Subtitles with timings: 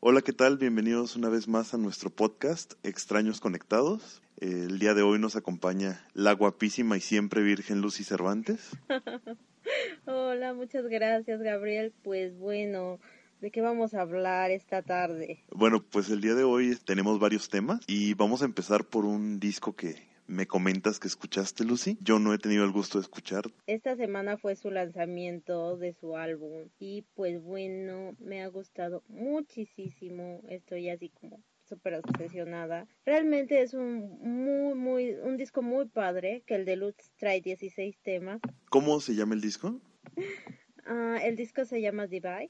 [0.00, 0.58] Hola, ¿qué tal?
[0.58, 4.22] Bienvenidos una vez más a nuestro podcast Extraños Conectados.
[4.36, 8.70] El día de hoy nos acompaña la guapísima y siempre virgen Lucy Cervantes.
[10.06, 11.92] Hola, muchas gracias Gabriel.
[12.04, 13.00] Pues bueno,
[13.40, 15.42] ¿de qué vamos a hablar esta tarde?
[15.50, 19.40] Bueno, pues el día de hoy tenemos varios temas y vamos a empezar por un
[19.40, 21.98] disco que me comentas que escuchaste, Lucy.
[22.00, 23.44] Yo no he tenido el gusto de escuchar.
[23.66, 30.42] Esta semana fue su lanzamiento de su álbum y pues bueno, me ha gustado muchísimo.
[30.48, 32.86] Estoy así como súper obsesionada.
[33.04, 38.40] Realmente es un muy, muy, un disco muy padre, que el Deluxe trae 16 temas.
[38.70, 39.80] ¿Cómo se llama el disco?
[40.90, 42.48] Ah, el disco se llama Divide.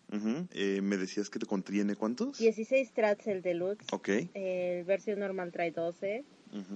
[0.52, 2.38] Eh, ¿Me decías que te contiene cuántos?
[2.38, 3.84] 16 tracks el Deluxe.
[3.92, 4.10] Ok.
[4.32, 6.24] El versión normal trae 12.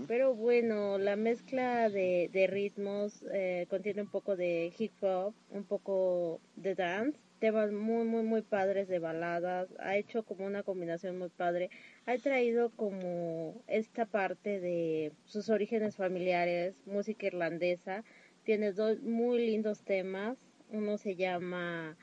[0.06, 5.64] Pero bueno, la mezcla de, de ritmos eh, contiene un poco de hip hop, un
[5.64, 9.68] poco de dance, temas muy, muy, muy padres de baladas.
[9.78, 11.70] Ha hecho como una combinación muy padre.
[12.06, 18.04] Ha traído como esta parte de sus orígenes familiares, música irlandesa.
[18.44, 20.38] Tiene dos muy lindos temas.
[20.70, 21.96] Uno se llama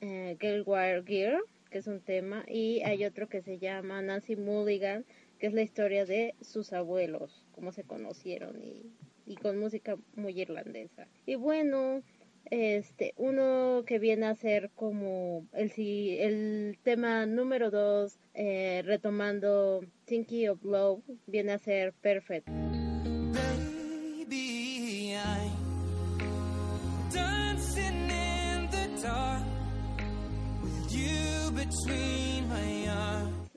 [0.00, 0.64] eh, Girl
[1.04, 5.04] Gear, que es un tema, y hay otro que se llama Nancy Mulligan,
[5.38, 8.92] que es la historia de sus abuelos, cómo se conocieron y,
[9.26, 11.06] y con música muy irlandesa.
[11.26, 12.02] Y bueno,
[12.50, 20.50] este, uno que viene a ser como el, el tema número dos, eh, retomando Thinking
[20.50, 22.48] of Love, viene a ser Perfect.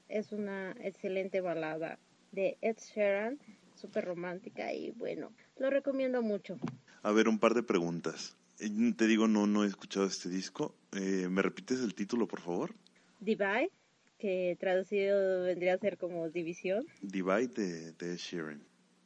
[0.09, 1.99] Es una excelente balada
[2.31, 3.39] de Ed Sheeran,
[3.75, 6.57] súper romántica y bueno, lo recomiendo mucho.
[7.03, 8.35] A ver, un par de preguntas.
[8.59, 10.75] Eh, te digo, no, no he escuchado este disco.
[10.91, 12.73] Eh, ¿Me repites el título, por favor?
[13.19, 13.71] Divide,
[14.17, 16.85] que traducido vendría a ser como División.
[17.01, 18.63] Divide de, de Ed Sheeran.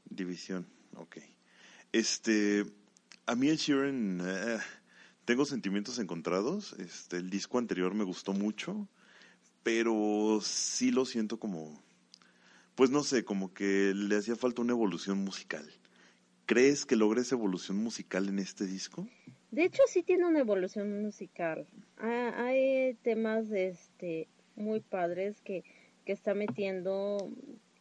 [0.09, 1.17] División, ok.
[1.91, 2.65] Este,
[3.25, 4.57] a mí Ed Sheeran, eh,
[5.25, 6.73] tengo sentimientos encontrados.
[6.79, 8.87] Este, el disco anterior me gustó mucho
[9.63, 11.81] pero sí lo siento como,
[12.75, 15.67] pues no sé, como que le hacía falta una evolución musical.
[16.45, 19.07] ¿Crees que logra esa evolución musical en este disco?
[19.51, 21.65] De hecho, sí tiene una evolución musical.
[21.97, 25.63] Hay temas este, muy padres que,
[26.05, 27.29] que está metiendo,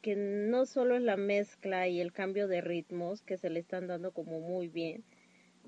[0.00, 3.88] que no solo es la mezcla y el cambio de ritmos que se le están
[3.88, 5.02] dando como muy bien,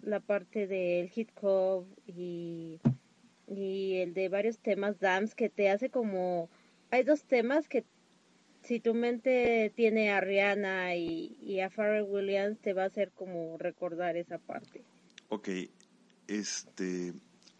[0.02, 2.80] la parte del hip hop y
[3.58, 6.48] y el de varios temas dance que te hace como
[6.90, 7.84] hay dos temas que
[8.62, 13.58] si tu mente tiene a Rihanna y, a Pharrell Williams te va a hacer como
[13.58, 14.82] recordar esa parte.
[15.28, 15.48] Ok,
[16.28, 17.12] este,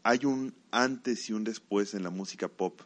[0.03, 2.81] ¿hay un antes y un después en la música pop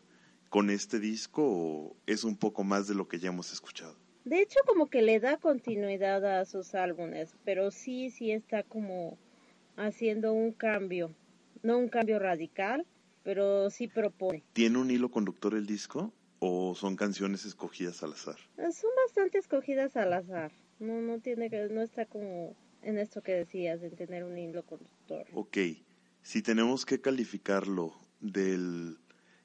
[0.49, 3.97] con este disco o es un poco más de lo que ya hemos escuchado?
[4.25, 9.17] De hecho, como que le da continuidad a sus álbumes, pero sí, sí está como
[9.77, 11.15] haciendo un cambio
[11.63, 12.87] no un cambio radical,
[13.29, 14.43] pero sí propone.
[14.55, 18.39] ¿Tiene un hilo conductor el disco o son canciones escogidas al azar?
[18.57, 20.51] Eh, son bastante escogidas al azar.
[20.79, 24.65] No, no tiene que, no está como en esto que decías de tener un hilo
[24.65, 25.27] conductor.
[25.35, 25.59] Ok,
[26.23, 28.97] si tenemos que calificarlo del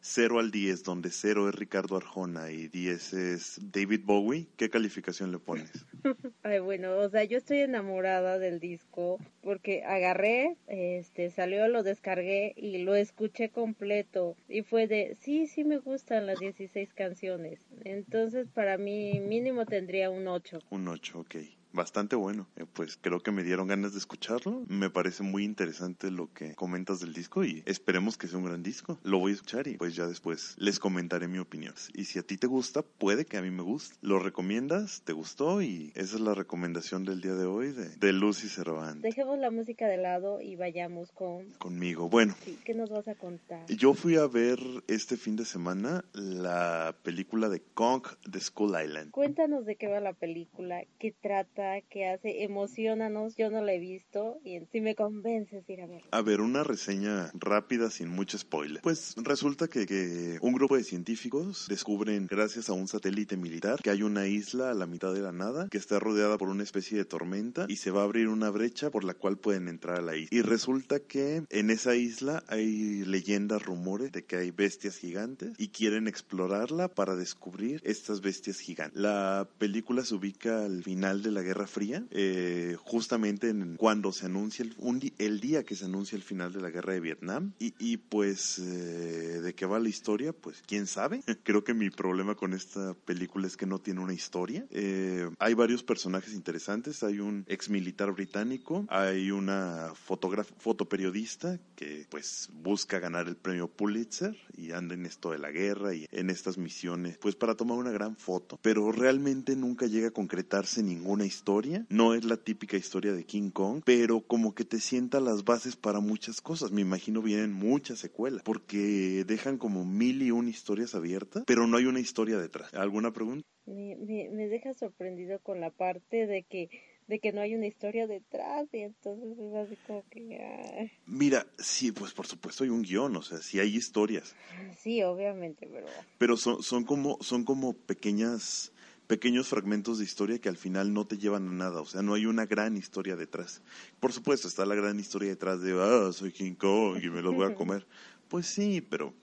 [0.05, 5.31] 0 al 10, donde 0 es Ricardo Arjona y 10 es David Bowie, ¿qué calificación
[5.31, 5.71] le pones?
[6.43, 12.53] Ay, bueno, o sea, yo estoy enamorada del disco porque agarré, este, salió, lo descargué
[12.57, 17.61] y lo escuché completo y fue de, sí, sí me gustan las 16 canciones.
[17.85, 20.59] Entonces, para mí mínimo tendría un 8.
[20.69, 21.35] Un 8, ok
[21.73, 22.47] bastante bueno.
[22.55, 24.63] Eh, pues creo que me dieron ganas de escucharlo.
[24.67, 28.63] Me parece muy interesante lo que comentas del disco y esperemos que sea un gran
[28.63, 28.99] disco.
[29.03, 31.73] Lo voy a escuchar y pues ya después les comentaré mi opinión.
[31.93, 33.95] Y si a ti te gusta, puede que a mí me guste.
[34.01, 38.13] Lo recomiendas, te gustó y esa es la recomendación del día de hoy de, de
[38.13, 39.01] Lucy Cervantes.
[39.01, 41.45] Dejemos la música de lado y vayamos con...
[41.57, 42.09] Conmigo.
[42.09, 42.35] Bueno.
[42.63, 43.65] ¿Qué nos vas a contar?
[43.67, 49.11] Yo fui a ver este fin de semana la película de Kong de School Island.
[49.11, 53.79] Cuéntanos de qué va la película, qué trata que hace, emocionanos, yo no la he
[53.79, 56.03] visto y si me convences ir a ver.
[56.11, 58.81] A ver, una reseña rápida sin mucho spoiler.
[58.81, 63.89] Pues resulta que, que un grupo de científicos descubren, gracias a un satélite militar, que
[63.89, 66.97] hay una isla a la mitad de la nada que está rodeada por una especie
[66.97, 70.01] de tormenta y se va a abrir una brecha por la cual pueden entrar a
[70.01, 70.29] la isla.
[70.31, 75.69] Y resulta que en esa isla hay leyendas, rumores de que hay bestias gigantes y
[75.69, 78.99] quieren explorarla para descubrir estas bestias gigantes.
[78.99, 84.11] La película se ubica al final de la guerra Guerra Fría, eh, justamente en, cuando
[84.11, 87.53] se anuncia el, el, día que se anuncia el final de la Guerra de Vietnam.
[87.59, 90.33] Y, y pues, eh, ¿de qué va la historia?
[90.33, 91.21] Pues, ¿quién sabe?
[91.43, 94.65] Creo que mi problema con esta película es que no tiene una historia.
[94.71, 97.03] Eh, hay varios personajes interesantes.
[97.03, 104.35] Hay un ex militar británico, hay una fotoperiodista que pues busca ganar el premio Pulitzer
[104.57, 107.91] y anda en esto de la guerra y en estas misiones, pues para tomar una
[107.91, 108.57] gran foto.
[108.63, 111.42] Pero realmente nunca llega a concretarse ninguna historia.
[111.89, 115.75] No es la típica historia de King Kong, pero como que te sienta las bases
[115.75, 116.71] para muchas cosas.
[116.71, 121.77] Me imagino vienen muchas secuelas, porque dejan como mil y una historias abiertas, pero no
[121.77, 122.73] hay una historia detrás.
[122.73, 123.45] ¿Alguna pregunta?
[123.65, 126.69] Me, me, deja sorprendido con la parte de que
[127.07, 130.91] de que no hay una historia detrás y entonces es así como que...
[131.05, 134.35] Mira, sí, pues por supuesto hay un guion, o sea, sí hay historias.
[134.79, 135.87] Sí, obviamente, pero...
[136.17, 138.72] Pero son, son, como, son como pequeñas
[139.07, 142.13] pequeños fragmentos de historia que al final no te llevan a nada, o sea, no
[142.13, 143.61] hay una gran historia detrás.
[143.99, 147.33] Por supuesto, está la gran historia detrás de, ah, soy King Kong y me lo
[147.33, 147.85] voy a comer.
[148.29, 149.13] pues sí, pero,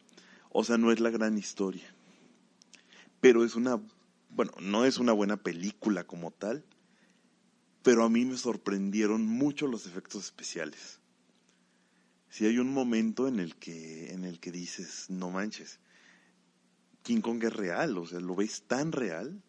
[0.50, 1.94] o sea, no es la gran historia.
[3.20, 3.80] Pero es una,
[4.30, 6.64] bueno, no es una buena película como tal,
[7.82, 11.00] pero a mí me sorprendieron mucho los efectos especiales.
[12.28, 15.80] Si hay un momento en el que, en el que dices, no manches,
[17.02, 19.42] King Kong es real, o sea, lo ves tan real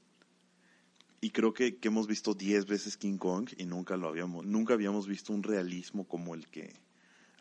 [1.21, 4.73] y creo que, que hemos visto 10 veces King Kong y nunca lo habíamos, nunca
[4.73, 6.73] habíamos visto un realismo como el que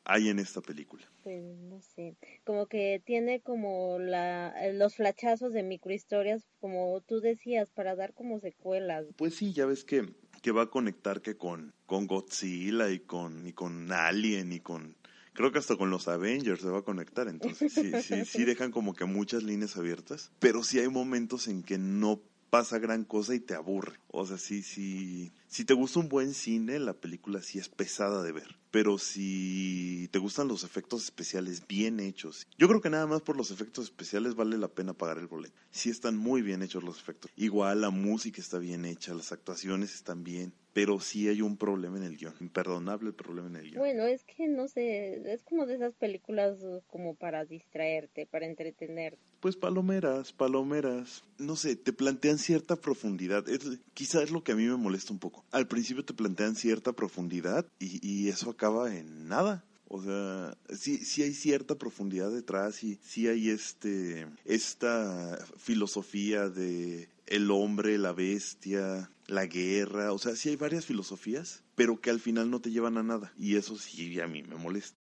[0.05, 1.03] hay en esta película.
[1.23, 7.71] Pues no sé, como que tiene como la, los flachazos de microhistorias, como tú decías,
[7.71, 9.07] para dar como secuelas.
[9.17, 13.47] Pues sí, ya ves que, que va a conectar que con, con Godzilla y con,
[13.47, 14.97] y con Alien y con
[15.33, 18.73] creo que hasta con los Avengers se va a conectar, entonces sí, sí, sí dejan
[18.73, 23.35] como que muchas líneas abiertas, pero sí hay momentos en que no pasa gran cosa
[23.35, 23.99] y te aburre.
[24.09, 25.33] O sea, sí, sí.
[25.51, 28.55] Si te gusta un buen cine, la película sí es pesada de ver.
[28.71, 33.37] Pero si te gustan los efectos especiales bien hechos, yo creo que nada más por
[33.37, 35.61] los efectos especiales vale la pena pagar el boleto.
[35.73, 37.33] Sí están muy bien hechos los efectos.
[37.35, 41.99] Igual la música está bien hecha, las actuaciones están bien pero sí hay un problema
[41.99, 43.81] en el guion, imperdonable el problema en el guion.
[43.81, 48.47] Bueno, es que no sé, es como de esas películas uh, como para distraerte, para
[48.47, 49.19] entretener.
[49.41, 54.57] Pues palomeras, palomeras, no sé, te plantean cierta profundidad, es, quizá es lo que a
[54.57, 55.40] mí me molesta un poco.
[55.51, 59.65] Al principio te plantean cierta profundidad y, eso acaba en nada.
[59.89, 67.09] O sea, sí, sí hay cierta profundidad detrás y sí hay este, esta filosofía de
[67.27, 72.21] el hombre, la bestia, la guerra, o sea, sí hay varias filosofías, pero que al
[72.21, 73.33] final no te llevan a nada.
[73.39, 75.00] Y eso sí a mí me molesta.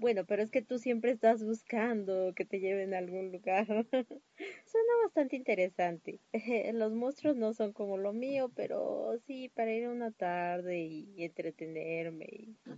[0.00, 3.66] Bueno, pero es que tú siempre estás buscando que te lleven a algún lugar.
[4.64, 6.20] Suena bastante interesante.
[6.72, 12.24] Los monstruos no son como lo mío, pero sí para ir una tarde y entretenerme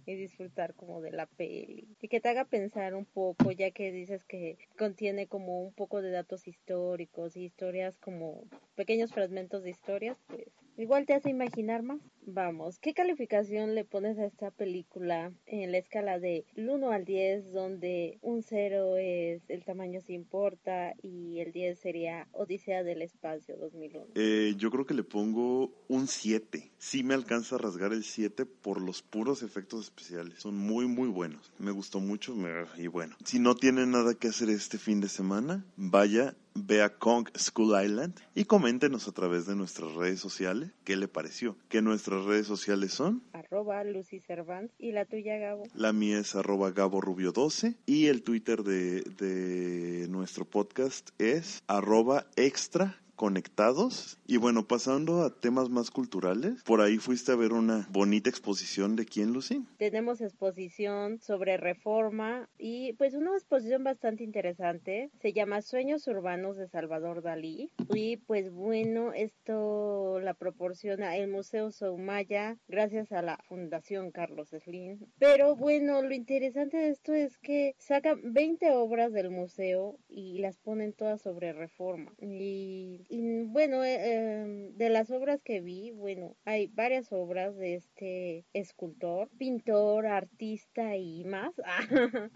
[0.04, 1.86] y, disfrutar como de la peli.
[2.00, 6.02] Y que te haga pensar un poco, ya que dices que contiene como un poco
[6.02, 11.84] de datos históricos y historias como pequeños fragmentos de historias, pues igual te hace imaginar
[11.84, 12.00] más.
[12.24, 17.52] Vamos, ¿qué calificación le pones a esta película en la escala de 1 al 10,
[17.52, 23.56] donde un 0 es el tamaño se importa y el 10 sería Odisea del Espacio
[23.56, 24.06] 2001?
[24.14, 26.70] Eh, yo creo que le pongo un 7.
[26.78, 30.38] Sí me alcanza a rasgar el 7 por los puros efectos especiales.
[30.38, 31.52] Son muy, muy buenos.
[31.58, 32.36] Me gustó mucho
[32.78, 33.16] y bueno.
[33.24, 38.14] Si no tiene nada que hacer este fin de semana, vaya vea Kong School Island
[38.34, 41.56] y coméntenos a través de nuestras redes sociales qué le pareció.
[41.68, 45.62] Que nuestras redes sociales son arroba Lucy Cervantes y la tuya Gabo.
[45.74, 51.62] La mía es arroba Gabo Rubio 12 y el Twitter de, de nuestro podcast es
[51.68, 54.18] arroba extra conectados.
[54.26, 58.96] Y bueno, pasando a temas más culturales, por ahí fuiste a ver una bonita exposición
[58.96, 59.64] de quién, Lucy.
[59.76, 65.12] Tenemos exposición sobre reforma y pues una exposición bastante interesante.
[65.20, 67.70] Se llama Sueños Urbanos de Salvador Dalí.
[67.94, 74.98] Y pues bueno, esto la proporciona el Museo Soumaya gracias a la Fundación Carlos Slim.
[75.20, 80.58] Pero bueno, lo interesante de esto es que sacan 20 obras del museo y las
[80.58, 82.12] ponen todas sobre reforma.
[82.20, 87.74] Y y bueno, eh, em, de las obras que vi, bueno, hay varias obras de
[87.74, 91.52] este escultor, pintor, artista y más,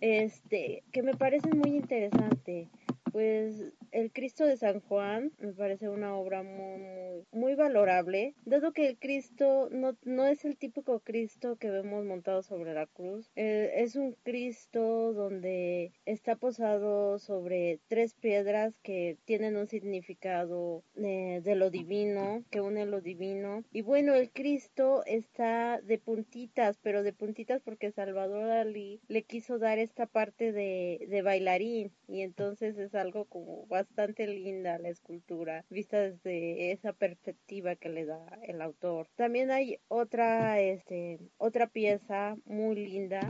[0.00, 2.68] este, que me parecen muy interesantes.
[3.16, 8.86] Pues El Cristo de San Juan me parece una obra muy, muy, valorable, dado que
[8.88, 13.30] el Cristo no, no es el típico Cristo que vemos montado sobre la cruz.
[13.34, 21.40] Eh, es un Cristo donde está posado sobre tres piedras que tienen un significado eh,
[21.42, 23.64] de lo divino, que une lo divino.
[23.72, 29.58] Y bueno, el Cristo está de puntitas, pero de puntitas porque Salvador Dalí le quiso
[29.58, 36.00] dar esta parte de, de bailarín y entonces es como bastante linda la escultura vista
[36.00, 39.08] desde esa perspectiva que le da el autor.
[39.16, 43.20] También hay otra este otra pieza muy linda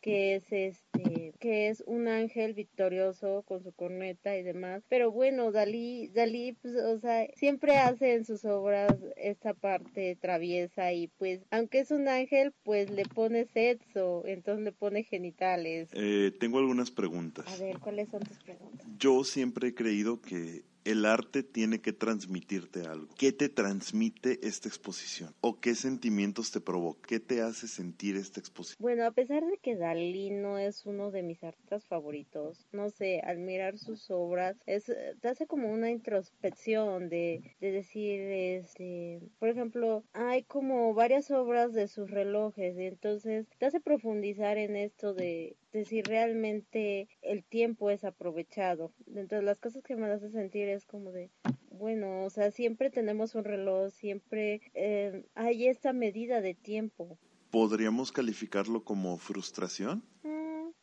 [0.00, 5.52] que es este que es un ángel victorioso con su corneta y demás pero bueno
[5.52, 11.40] Dalí Dalí pues, o sea siempre hace en sus obras esta parte traviesa y pues
[11.50, 15.88] aunque es un ángel pues le pone sexo entonces le pone genitales.
[15.92, 17.46] Eh, tengo algunas preguntas.
[17.48, 21.92] A ver cuáles son tus preguntas yo siempre he creído que el arte tiene que
[21.92, 23.14] transmitirte algo.
[23.18, 25.34] ¿Qué te transmite esta exposición?
[25.40, 27.06] ¿O qué sentimientos te provoca?
[27.06, 28.78] ¿Qué te hace sentir esta exposición?
[28.80, 33.20] Bueno, a pesar de que Dalí no es uno de mis artistas favoritos, no sé,
[33.20, 39.48] al mirar sus obras, es, te hace como una introspección de, de decir, este, por
[39.48, 45.14] ejemplo, hay como varias obras de sus relojes y entonces te hace profundizar en esto
[45.14, 48.92] de, de si realmente el tiempo es aprovechado.
[49.06, 51.30] Dentro de las cosas que me hace sentir es como de,
[51.70, 57.18] bueno, o sea, siempre tenemos un reloj, siempre eh, hay esta medida de tiempo.
[57.50, 60.04] ¿Podríamos calificarlo como frustración?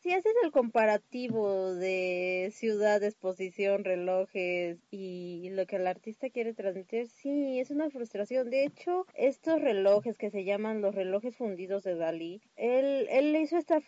[0.08, 7.08] Si haces el comparativo de ciudad, exposición, relojes y lo que el artista quiere transmitir,
[7.08, 8.48] sí, es una frustración.
[8.48, 13.58] De hecho, estos relojes que se llaman los relojes fundidos de Dalí, él, él hizo
[13.58, 13.82] esta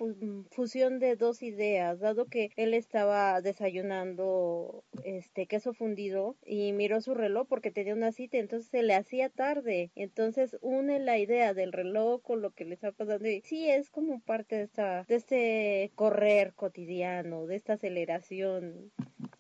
[0.51, 7.15] fusión de dos ideas, dado que él estaba desayunando este queso fundido y miró su
[7.15, 9.91] reloj porque tenía una cita, entonces se le hacía tarde.
[9.95, 13.89] Entonces une la idea del reloj con lo que le está pasando y sí, es
[13.89, 18.91] como parte de esta, de este correr cotidiano, de esta aceleración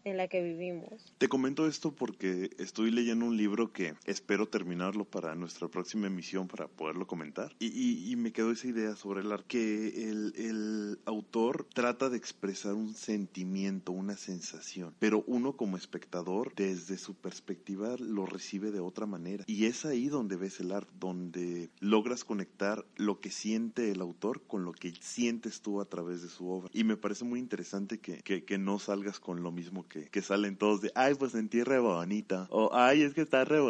[0.04, 1.14] en la que vivimos.
[1.19, 6.49] Te comento esto porque estoy leyendo un libro que espero terminarlo para nuestra próxima emisión
[6.49, 11.66] para poderlo comentar y, me quedó esa idea sobre el arte que el, el autor
[11.73, 18.26] trata de expresar un sentimiento, una sensación, pero uno como espectador desde su perspectiva lo
[18.26, 23.21] recibe de otra manera y es ahí donde ves el arte, donde logras conectar lo
[23.21, 26.71] que siente el autor con lo que sientes tú a través de su obra.
[26.73, 30.57] Y me parece muy interesante que, que, no salgas con lo mismo que, que, salen
[30.57, 33.61] todos de, ay, pues sentí re o ay, es que está re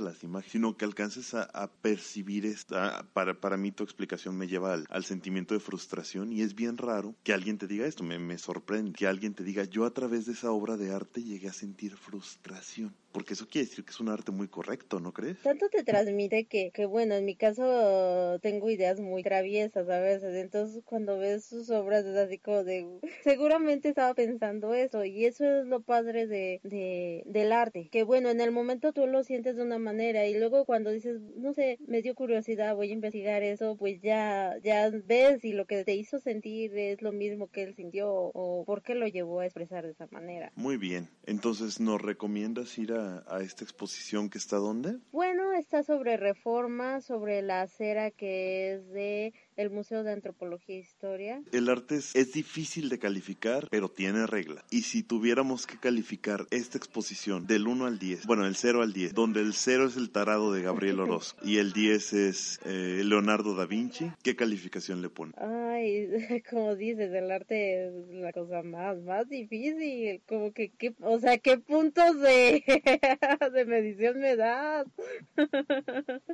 [0.00, 4.46] las imágenes, sino que alcances a, a percibir esta, para, para mí tu explicación me
[4.46, 8.04] lleva al, al, sentimiento de frustración y es bien raro que alguien te diga esto,
[8.04, 11.22] me, me sorprende, que alguien te diga, yo a través de esa obra de arte
[11.22, 15.12] llegué a sentir frustración porque eso quiere decir que es un arte muy correcto, ¿no
[15.12, 15.38] crees?
[15.42, 20.34] Tanto te transmite que, que bueno, en mi caso tengo ideas muy traviesas a veces,
[20.34, 22.86] entonces cuando ves sus obras es así como de,
[23.22, 28.30] seguramente estaba pensando eso, y eso es lo padre de, de, del arte, que bueno,
[28.30, 31.78] en el momento tú lo sientes de una manera, y luego cuando dices, no sé,
[31.86, 35.94] me dio curiosidad, voy a investigar eso, pues ya, ya ves y lo que te
[35.94, 39.84] hizo sentir es lo mismo que él sintió, o por qué lo llevó a expresar
[39.84, 40.52] de esa manera.
[40.56, 44.98] Muy bien, entonces nos recomiendas ir a a, esta exposición que está dónde?
[45.12, 50.78] Bueno, está sobre reforma, sobre la acera que es de el Museo de Antropología e
[50.78, 51.42] Historia.
[51.52, 54.64] El arte es, difícil de calificar, pero tiene regla.
[54.70, 58.92] Y si tuviéramos que calificar esta exposición del 1 al 10, bueno, el 0 al
[58.92, 63.02] 10, donde el 0 es el tarado de Gabriel Orozco y el 10 es eh,
[63.04, 65.32] Leonardo da Vinci, ¿qué calificación le pone?
[65.36, 66.08] Ay,
[66.50, 70.22] como dices, el arte es la cosa más, más difícil.
[70.26, 72.64] Como que, o sea, ¿qué puntos de,
[73.52, 74.86] de medición me das?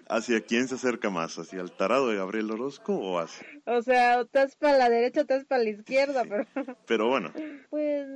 [0.09, 1.39] ¿Hacia quién se acerca más?
[1.39, 3.16] ¿Hacia el tarado de Gabriel Orozco o
[3.65, 6.47] o sea, estás para la derecha, estás para la izquierda, pero...
[6.87, 7.33] Pero bueno.
[7.71, 8.07] Pues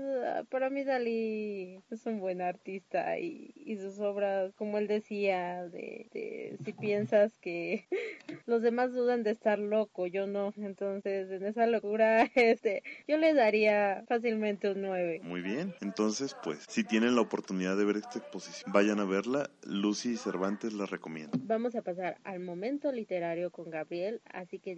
[0.48, 6.72] para mí Dalí es un buen artista y, sus obras, como él decía, de, si
[6.72, 7.86] piensas que
[8.46, 10.52] los demás dudan de estar loco, yo no.
[10.56, 15.20] Entonces, en esa locura, este, yo le daría fácilmente un 9.
[15.22, 15.74] Muy bien.
[15.80, 19.50] Entonces, pues, si tienen la oportunidad de ver esta exposición, vayan a verla.
[19.64, 21.38] Lucy Cervantes la recomienda.
[21.42, 24.74] Vamos a pasar al momento literario con Gabriel, así que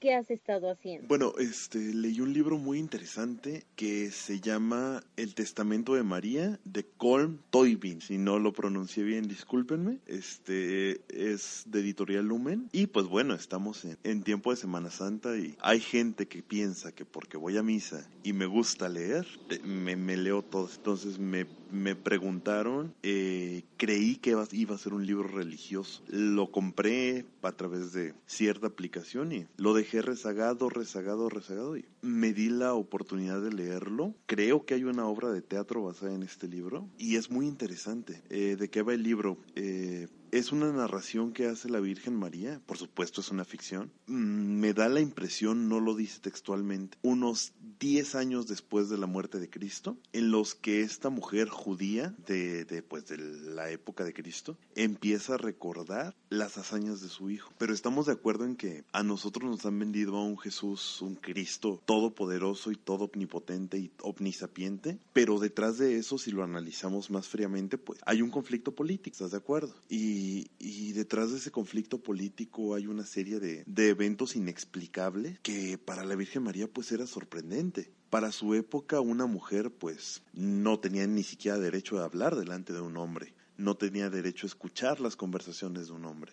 [0.00, 1.08] ¿qué has estado haciendo?
[1.08, 6.84] Bueno, este, leí un libro muy interesante que se llama El Testamento de María de
[6.96, 8.00] Colm Toybin.
[8.00, 9.98] Si no lo pronuncié bien, discúlpenme.
[10.06, 12.68] Este es de Editorial Lumen.
[12.72, 16.92] Y pues bueno, estamos en, en tiempo de Semana Santa y hay gente que piensa
[16.92, 19.26] que porque voy a misa y me gusta leer,
[19.64, 20.68] me, me leo todo.
[20.74, 26.02] Entonces me me preguntaron, eh, creí que iba a ser un libro religioso.
[26.08, 32.32] Lo compré a través de cierta aplicación y lo dejé rezagado, rezagado, rezagado y me
[32.32, 34.14] di la oportunidad de leerlo.
[34.26, 38.22] Creo que hay una obra de teatro basada en este libro y es muy interesante.
[38.30, 39.38] Eh, ¿De qué va el libro?
[39.54, 43.92] Eh, es una narración que hace la Virgen María, por supuesto es una ficción.
[44.08, 49.06] Mm, me da la impresión, no lo dice textualmente, unos 10 años después de la
[49.06, 54.02] muerte de Cristo, en los que esta mujer judía de, de, pues, de la época
[54.02, 57.52] de Cristo empieza a recordar las hazañas de su hijo.
[57.56, 61.14] Pero estamos de acuerdo en que a nosotros nos han vendido a un Jesús, un
[61.14, 67.28] Cristo todopoderoso y todo omnipotente y omnisapiente, pero detrás de eso, si lo analizamos más
[67.28, 69.74] fríamente, pues hay un conflicto político, ¿estás de acuerdo?
[69.88, 70.23] Y
[70.58, 76.04] y, detrás de ese conflicto político hay una serie de, de eventos inexplicables que para
[76.04, 77.92] la Virgen María pues era sorprendente.
[78.10, 82.80] Para su época una mujer pues no tenía ni siquiera derecho a hablar delante de
[82.80, 86.32] un hombre no tenía derecho a escuchar las conversaciones de un hombre.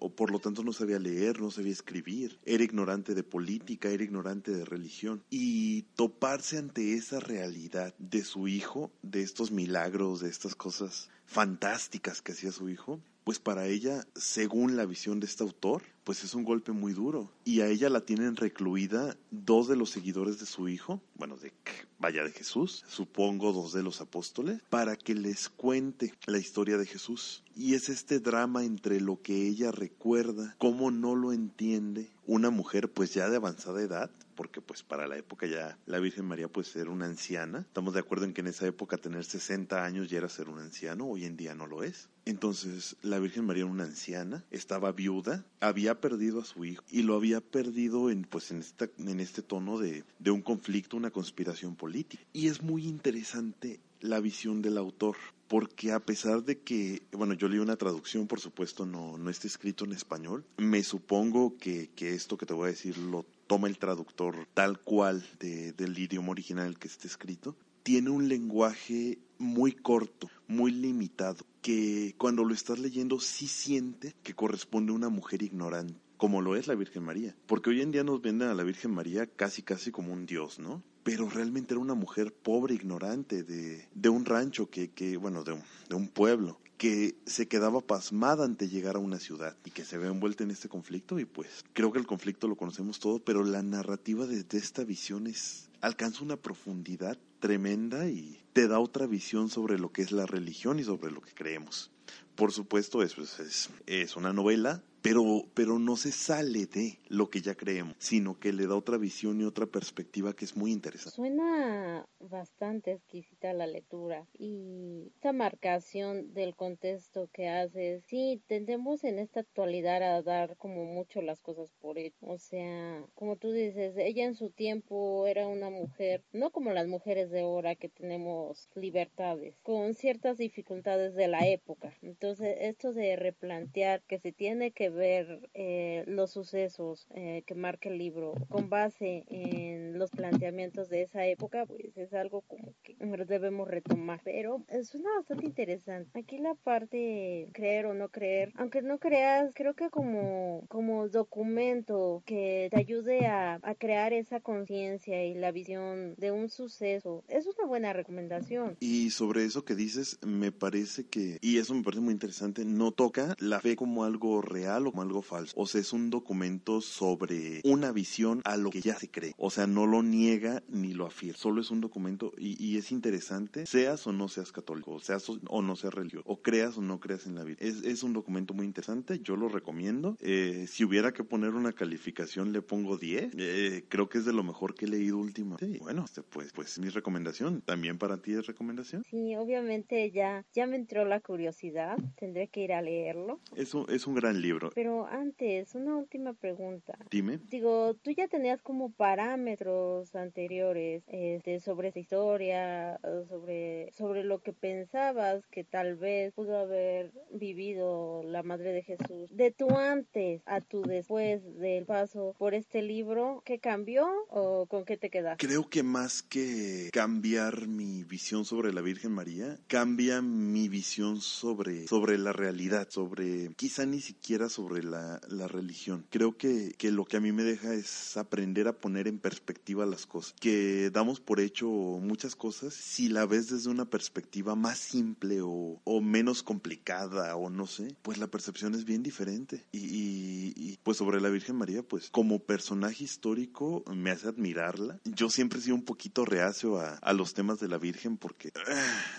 [0.00, 2.38] o por lo tanto no sabía leer, no sabía escribir.
[2.44, 5.22] Era ignorante de política, era ignorante de religión.
[5.30, 12.22] Y toparse ante esa realidad de su hijo, de estos milagros, de estas cosas fantásticas
[12.22, 16.34] que hacía su hijo, pues para ella, según la visión de este autor, pues es
[16.34, 17.30] un golpe muy duro.
[17.44, 21.52] Y a ella la tienen recluida dos de los seguidores de su hijo, bueno, de
[22.00, 26.86] vaya de Jesús, supongo dos de los apóstoles, para que les cuente la historia de
[26.86, 27.44] Jesús.
[27.54, 32.90] Y es este drama entre lo que ella recuerda, cómo no lo entiende una mujer
[32.90, 34.10] pues ya de avanzada edad,
[34.40, 37.58] porque pues para la época ya la Virgen María pues era una anciana.
[37.58, 40.58] Estamos de acuerdo en que en esa época tener 60 años ya era ser un
[40.58, 42.08] anciano, hoy en día no lo es.
[42.24, 47.02] Entonces la Virgen María era una anciana, estaba viuda, había perdido a su hijo y
[47.02, 51.10] lo había perdido en pues en esta en este tono de, de un conflicto, una
[51.10, 52.24] conspiración política.
[52.32, 55.16] Y es muy interesante la visión del autor,
[55.48, 59.46] porque a pesar de que, bueno, yo leí una traducción, por supuesto, no, no está
[59.46, 63.66] escrito en español, me supongo que, que esto que te voy a decir lo toma
[63.66, 70.30] el traductor tal cual del idioma original que esté escrito, tiene un lenguaje muy corto,
[70.46, 75.98] muy limitado, que cuando lo estás leyendo sí siente que corresponde a una mujer ignorante
[76.16, 77.34] como lo es la Virgen María.
[77.46, 80.58] Porque hoy en día nos venden a la Virgen María casi casi como un dios,
[80.58, 80.84] ¿no?
[81.02, 85.58] Pero realmente era una mujer pobre, ignorante, de, de un rancho que, que bueno, de
[85.88, 89.98] de un pueblo, que se quedaba pasmada ante llegar a una ciudad y que se
[89.98, 93.44] ve envuelta en este conflicto y pues creo que el conflicto lo conocemos todo, pero
[93.44, 99.50] la narrativa de, esta visión es alcanza una profundidad tremenda y te da otra visión
[99.50, 101.90] sobre lo que es la religión y sobre lo que creemos.
[102.34, 107.30] Por supuesto, es, pues, es, es una novela pero, pero no se sale de lo
[107.30, 110.72] que ya creemos, sino que le da otra visión y otra perspectiva que es muy
[110.72, 111.16] interesante.
[111.16, 119.18] Suena bastante exquisita la lectura y esta marcación del contexto que hace, sí, tendemos en
[119.18, 123.94] esta actualidad a dar como mucho las cosas por él, o sea, como tú dices,
[123.96, 128.68] ella en su tiempo era una mujer, no como las mujeres de ahora que tenemos
[128.74, 134.89] libertades, con ciertas dificultades de la época, entonces esto de replantear que se tiene que
[134.90, 141.02] ver eh, los sucesos eh, que marca el libro con base en los planteamientos de
[141.02, 144.20] esa época, pues es algo como que debemos retomar.
[144.24, 146.18] Pero suena bastante interesante.
[146.18, 152.22] Aquí la parte creer o no creer, aunque no creas, creo que como, como documento
[152.26, 157.46] que te ayude a, a crear esa conciencia y la visión de un suceso, es
[157.46, 158.76] una buena recomendación.
[158.80, 162.92] Y sobre eso que dices, me parece que, y eso me parece muy interesante, no
[162.92, 165.54] toca la fe como algo real como algo falso.
[165.56, 169.34] O sea, es un documento sobre una visión a lo que ya se cree.
[169.36, 171.36] O sea, no lo niega ni lo afirma.
[171.36, 175.76] Solo es un documento y, es interesante, seas o no seas católico, seas o no
[175.76, 177.58] seas religioso, o creas o no creas en la vida.
[177.60, 180.16] Es, un documento muy interesante, yo lo recomiendo.
[180.20, 183.34] Eh, si hubiera que poner una calificación, le pongo 10.
[183.36, 185.78] Eh, creo que es de lo mejor que he leído últimamente.
[185.80, 187.60] Bueno, este, pues, pues mi recomendación.
[187.60, 189.04] ¿También para ti es recomendación?
[189.10, 191.98] Sí, obviamente ya, ya me entró la curiosidad.
[192.18, 193.40] Tendré que ir a leerlo.
[193.56, 194.69] Es es un gran libro.
[194.74, 196.96] Pero antes, una última pregunta.
[197.10, 197.38] Dime.
[197.50, 204.52] Digo, tú ya tenías como parámetros anteriores este, sobre esa historia, sobre, sobre lo que
[204.52, 209.30] pensabas que tal vez pudo haber vivido la Madre de Jesús.
[209.30, 214.84] De tu antes a tu después del paso por este libro, ¿qué cambió o con
[214.84, 215.38] qué te quedas?
[215.38, 221.86] Creo que más que cambiar mi visión sobre la Virgen María, cambia mi visión sobre
[221.86, 226.06] sobre la realidad, sobre quizá ni siquiera sobre la, la religión.
[226.10, 229.86] Creo que, que lo que a mí me deja es aprender a poner en perspectiva
[229.86, 234.78] las cosas, que damos por hecho muchas cosas si la ves desde una perspectiva más
[234.78, 239.66] simple o, o menos complicada o no sé, pues la percepción es bien diferente.
[239.72, 245.00] Y, y, pues sobre la Virgen María, pues como personaje histórico me hace admirarla.
[245.04, 248.52] Yo siempre he sido un poquito reacio a, a los temas de la Virgen porque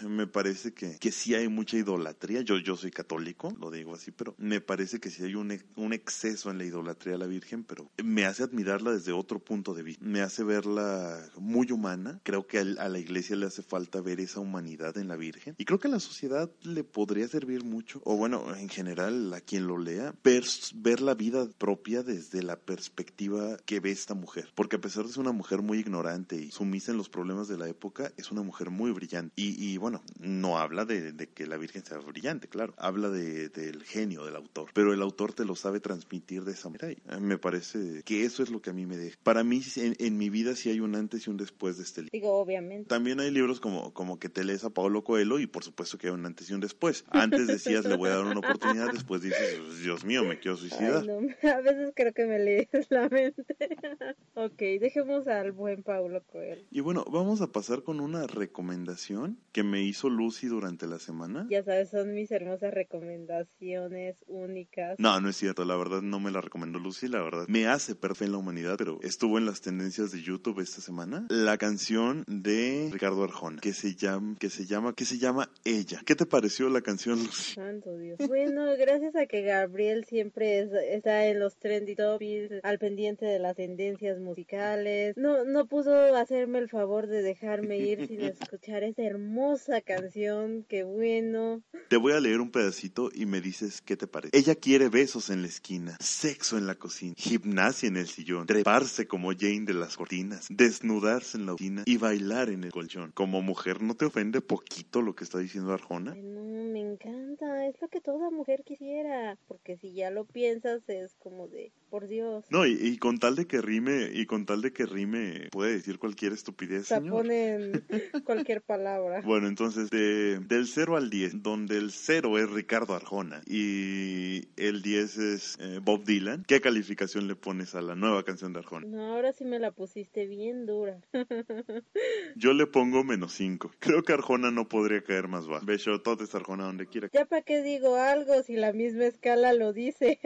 [0.03, 2.41] uh, me parece que, que sí hay mucha idolatría.
[2.41, 5.51] Yo, yo soy católico, lo digo así, pero me parece que sí hay un,
[5.93, 9.83] exceso en la idolatría a la Virgen, pero me hace admirarla desde otro punto de
[9.83, 10.03] vista.
[10.05, 12.19] Me hace verla muy humana.
[12.23, 15.55] Creo que a, la iglesia le hace falta ver esa humanidad en la Virgen.
[15.57, 19.41] Y creo que a la sociedad le podría servir mucho, o bueno, en general a
[19.41, 24.49] quien lo lea, ver, la vida propia desde la perspectiva que ve esta mujer.
[24.55, 27.57] Porque a pesar de ser una mujer muy ignorante y sumisa en los problemas de
[27.57, 29.33] la época, es una mujer muy brillante.
[29.35, 32.73] Y, bueno, no habla de, que la Virgen sea brillante, claro.
[32.77, 34.69] Habla de, del genio del autor.
[34.73, 36.91] Pero el autor te lo sabe transmitir de esa manera.
[36.91, 39.17] Y me parece que eso es lo que a mí me deja.
[39.23, 42.01] Para mí, en, en mi vida sí hay un antes y un después de este
[42.01, 42.11] libro.
[42.13, 42.89] Digo, obviamente.
[42.89, 46.07] También hay libros como, como que te lees a Pablo Coelho y por supuesto que
[46.07, 47.05] hay un antes y un después.
[47.11, 51.01] Antes decías, le voy a dar una oportunidad, después dices, Dios mío, me quiero suicidar.
[51.01, 51.51] Ay, no.
[51.51, 53.43] A veces creo que me lees la mente.
[54.35, 56.63] ok, dejemos al buen Pablo Coelho.
[56.71, 61.47] Y bueno, vamos a pasar con una recomendación que me hizo Lucy durante la semana.
[61.49, 64.99] Ya sabes, son mis hermosas recomendaciones únicas.
[65.01, 67.95] No, no es cierto, la verdad no me la recomendó Lucy, la verdad me hace
[67.95, 71.25] perfecta en la humanidad, pero estuvo en las tendencias de YouTube esta semana.
[71.29, 76.01] La canción de Ricardo Arjona, que se llama, que se llama, que se llama Ella.
[76.05, 77.55] ¿Qué te pareció la canción, Lucy?
[77.55, 78.19] Santo Dios.
[78.27, 83.39] Bueno, gracias a que Gabriel siempre es, está en los trendy topics, al pendiente de
[83.39, 89.01] las tendencias musicales, no, no pudo hacerme el favor de dejarme ir sin escuchar esa
[89.01, 91.63] hermosa canción, qué bueno.
[91.89, 94.37] Te voy a leer un pedacito y me dices qué te parece.
[94.37, 99.07] Ella quiere besos en la esquina, sexo en la cocina, gimnasia en el sillón, treparse
[99.07, 103.11] como Jane de las cortinas, desnudarse en la oficina y bailar en el colchón.
[103.13, 106.13] Como mujer, ¿no te ofende poquito lo que está diciendo Arjona?
[106.15, 111.15] No, me encanta, es lo que toda mujer quisiera, porque si ya lo piensas es
[111.15, 112.45] como de, por Dios.
[112.49, 115.73] No, y, y con tal de que rime, y con tal de que rime, puede
[115.73, 117.13] decir cualquier estupidez, O sea, señor.
[117.13, 117.85] ponen
[118.25, 119.21] cualquier palabra.
[119.23, 124.81] Bueno, entonces, de, del 0 al 10, donde el 0 es Ricardo Arjona y el
[124.81, 128.87] 10 es eh, Bob Dylan, ¿qué calificación le pones a la nueva canción de Arjona?
[128.87, 131.01] No, ahora sí me la pusiste bien dura.
[132.35, 133.71] Yo le pongo menos 5.
[133.79, 135.65] Creo que Arjona no podría caer más bajo.
[135.65, 137.09] Besototes Arjona donde quiera.
[137.11, 140.19] Ya para qué digo algo si la misma escala lo dice.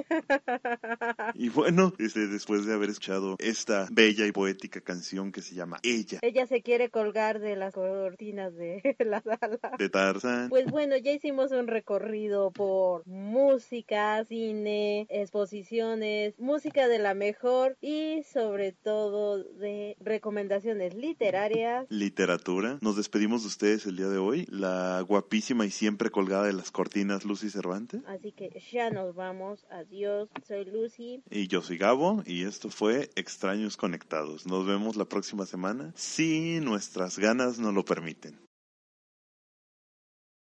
[1.34, 5.80] Y bueno, este, después de haber escuchado esta bella y poética canción que se llama
[5.84, 9.60] Ella, Ella se quiere colgar de las cortinas de la sala.
[9.78, 10.50] de Tarzan.
[10.50, 18.24] Pues bueno, ya hicimos un recorrido por música, cine, exposiciones, música de la mejor y
[18.32, 21.86] sobre todo de recomendaciones literarias.
[21.90, 22.78] Literatura.
[22.82, 24.46] Nos despedimos de ustedes el día de hoy.
[24.50, 28.02] La guapísima y siempre colgada de las cortinas Lucy Cervantes.
[28.08, 29.66] Así que ya nos vamos.
[29.70, 30.30] Adiós.
[30.48, 31.22] Soy Lucy.
[31.46, 34.48] Y yo soy Gabo y esto fue Extraños Conectados.
[34.48, 38.40] Nos vemos la próxima semana si nuestras ganas nos lo permiten.